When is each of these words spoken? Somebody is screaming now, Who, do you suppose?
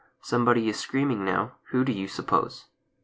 Somebody 0.23 0.67
is 0.67 0.79
screaming 0.79 1.23
now, 1.23 1.51
Who, 1.65 1.85
do 1.85 1.91
you 1.91 2.07
suppose? 2.07 2.65